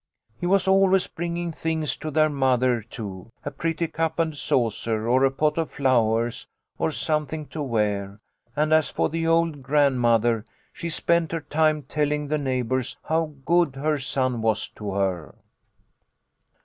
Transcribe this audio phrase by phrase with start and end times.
[0.39, 5.23] He was always bringing things to their mother, too, a pretty cup and saucer or
[5.23, 6.47] a pot of flowers,
[6.79, 8.19] or something to wear;
[8.55, 10.43] and as for the old grandmother,
[10.73, 15.35] she spent her time telling the neigh bours how good her son was to her.